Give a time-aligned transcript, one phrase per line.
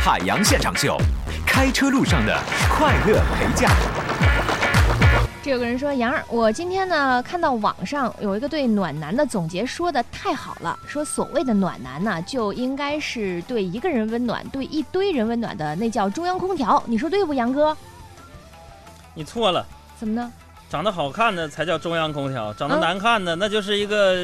[0.00, 0.96] 海洋现场秀，
[1.46, 2.38] 开车路上的
[2.70, 3.70] 快乐陪驾。
[5.42, 10.78] 这有个人说：“杨儿，我今天呢看到网上有一个对暖男的总结，说的太好了。
[10.86, 16.82] 说所谓的暖男呢，就应该是对一个人温暖，对一堆人温暖的，那叫中央空调。
[16.86, 17.76] 你说对不，杨哥？
[19.14, 19.66] 你错了，
[19.98, 20.32] 怎么呢？
[20.70, 24.14] 长得好看的才叫中央空调，长得难看的那就是一个，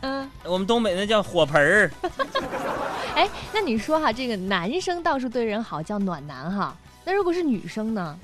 [0.00, 1.90] 嗯，我们东北那叫火盆儿。
[3.16, 8.16] 哎，那你说哈，这个男生到处对人好叫暖男哈，那如果是女生呢？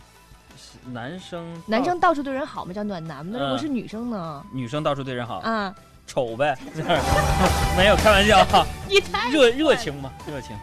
[0.93, 3.27] 男生男生到处对人好嘛，叫暖男。
[3.31, 4.45] 那如果是女生呢？
[4.53, 5.75] 女生到处对人好啊，
[6.07, 6.55] 丑呗，
[7.75, 8.67] 没有开玩笑哈。
[8.87, 10.55] 你太热热情嘛，热情。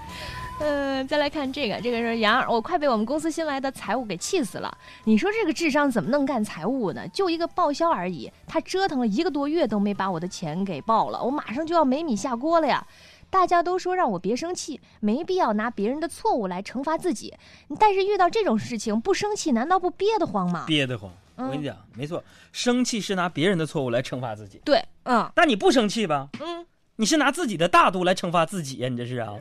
[0.61, 4.77] 嗯，再来看这个，这个是杨，我快被我们公司新来的财务给气死了。
[5.05, 7.07] 你说这个智商怎么能干财务呢？
[7.07, 12.85] 就一个报销而已，他折腾了一个多月都没把我的钱给报了，我马上就要没米下锅了呀。
[13.29, 17.33] 大家都说让我别生气，没必要拿别人的错误来惩罚自己。
[17.79, 20.63] 但是遇到这种事情不生气，难道不憋得慌吗？
[20.66, 21.11] 憋得慌。
[21.35, 24.61] 我跟你讲，没错，生气是拿别人的错误来惩罚自己。
[24.66, 25.31] 对，嗯。
[25.33, 26.27] 但你不生气吧？
[26.41, 26.66] 嗯，
[26.97, 28.89] 你是拿自己的大度来惩罚自己呀？
[28.89, 29.33] 你这是啊？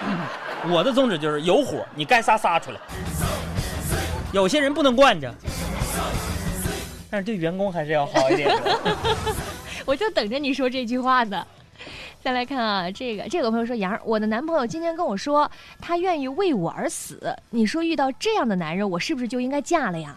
[0.70, 2.80] 我的宗旨就是有火，你该撒撒出来。
[4.32, 5.34] 有些人不能惯着，
[7.10, 8.50] 但是对员工还是要好一点。
[9.84, 11.46] 我就等着你说这句话呢。
[12.22, 17.34] 再来看啊，这个这个朋友说：“杨，我的男朋友今天跟我说，他愿意为我而死。
[17.50, 20.16] 你说遇到这样的男人，我是不是就应该嫁了呀？”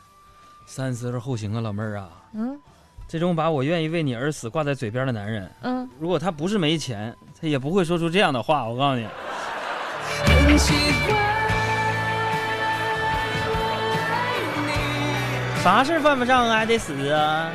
[0.65, 2.09] 三思而后行啊，老妹儿啊。
[2.33, 2.59] 嗯。
[3.07, 8.67] 这种把我愿意为你而死挂在嘴边的男人，嗯，如果他不是没钱，他也不会说出这样的话。
[8.67, 9.07] 我告诉你。
[15.63, 17.51] 啥事犯不上还得死啊？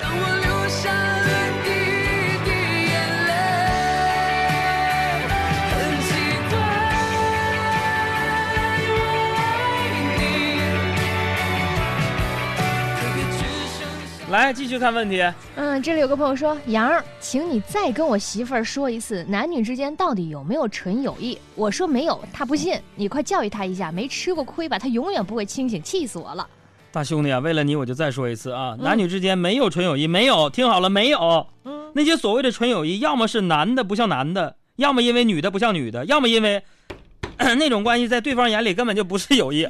[14.31, 15.25] 来继续看问题。
[15.57, 22.79] 嗯，这里有个朋友说：“杨儿，请你再跟我媳妇儿说一次，男女之间到底有没有纯友谊？”我说没有，他不信。
[22.95, 24.79] 你快教育他一下，没吃过亏吧？
[24.79, 26.47] 他永远不会清醒，气死我了。
[26.93, 31.47] 大兄弟啊，为了你，我就再说一次啊，男女之间没有纯友谊，没有，听好了，没有。
[31.65, 36.63] 嗯，那些所谓的纯友谊，要么是男的不像男的，要么因为女的不像女的，要么因为
[37.39, 39.67] 那种关系在对方眼里根本就不是友谊。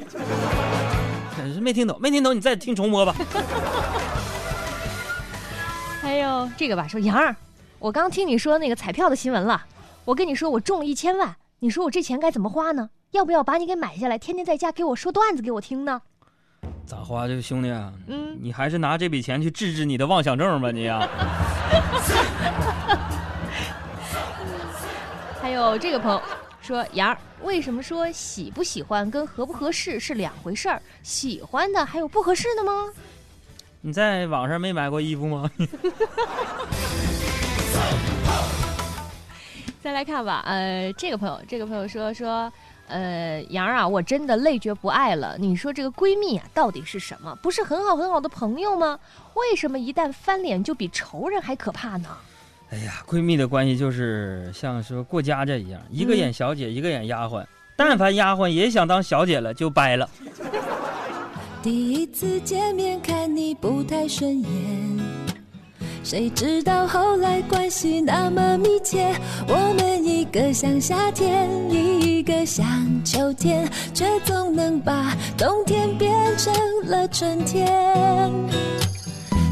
[1.53, 3.15] 是 没听懂，没听懂，你再听重播吧。
[6.19, 7.33] 还有这个吧，说杨儿，
[7.79, 9.63] 我刚听你说那个彩票的新闻了，
[10.03, 12.89] 我跟你说我中了一千万，你说我这钱该怎么花呢？
[13.11, 16.01] 要不要把你给买下来，天天在家给我说段子给我听呢？
[16.85, 17.93] 咋花这个兄弟啊？
[18.07, 21.07] 嗯，你还是拿这笔钱去治治你的妄想症吧，你呀。
[25.41, 26.21] 还有这个朋友
[26.61, 30.81] 说杨儿，为什么说喜不喜欢跟合不合适是两回事儿？
[31.01, 32.89] 喜欢的还有不合适的吗？
[33.81, 35.49] 你在网上没买过衣服吗？
[39.81, 42.51] 再来看吧，呃，这个朋友，这个朋友说说，
[42.87, 45.37] 呃，杨儿啊，我真的累觉不爱了。
[45.39, 47.33] 你说这个闺蜜啊，到底是什么？
[47.41, 48.99] 不是很好很好的朋友吗？
[49.35, 52.09] 为什么一旦翻脸就比仇人还可怕呢？
[52.71, 57.45] 哎呀，闺蜜的关系就是像说过家家一样，一个演小姐，一个演丫鬟，
[57.77, 60.09] 但凡丫鬟也想当小姐了，就掰了。
[61.61, 64.49] 第一次见面看你不太顺眼，
[66.05, 69.13] 谁知道后来关系那么密切，
[69.45, 72.65] 我们一个像夏天，一个像
[73.03, 76.53] 秋天，却总能把冬天变成
[76.85, 78.31] 了春天。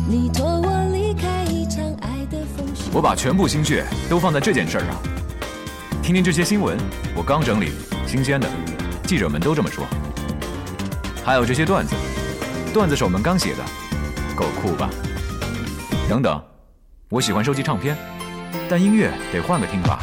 [0.07, 2.89] 你托我离开一场爱的风雪。
[2.94, 4.88] 我把全部心血都放在这件事上。
[6.01, 6.78] 听听这些新闻，
[7.13, 7.68] 我刚整理，
[8.07, 8.50] 新鲜的，
[9.03, 9.85] 记者们都这么说。
[11.27, 11.93] 还有这些段子，
[12.73, 13.61] 段子手们刚写的，
[14.33, 14.89] 够酷吧？
[16.07, 16.41] 等等，
[17.09, 17.97] 我喜欢收集唱片，
[18.69, 19.99] 但音乐得换个听法，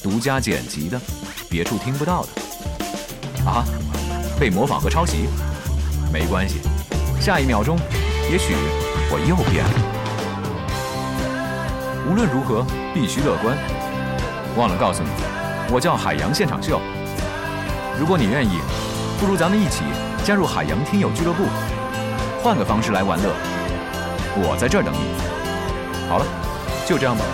[0.00, 1.00] 独家剪辑的，
[1.50, 2.28] 别处听不到的。
[3.50, 3.64] 啊，
[4.38, 5.26] 被模仿和抄袭，
[6.12, 6.60] 没关系，
[7.20, 7.76] 下一秒钟，
[8.30, 8.54] 也许
[9.10, 9.74] 我又变了。
[12.08, 13.58] 无论如何，必须乐观。
[14.56, 15.08] 忘了告诉你，
[15.72, 16.80] 我叫海洋现场秀。
[17.98, 18.60] 如果你愿意。
[19.20, 19.84] 不如咱们一起
[20.24, 21.44] 加入海洋听友俱乐部，
[22.42, 23.30] 换个方式来玩乐。
[24.36, 26.08] 我在这儿等你。
[26.08, 26.26] 好了，
[26.86, 27.24] 就这样吧。